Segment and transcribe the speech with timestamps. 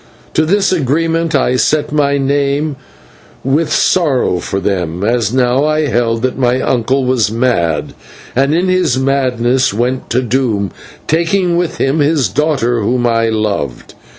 [0.33, 2.75] To this agreement I set my name
[3.43, 7.93] with sorrow, for then, as now, I held that my uncle was mad,
[8.35, 10.71] and in his madness went to doom,
[11.05, 13.93] taking with him his daughter whom I loved.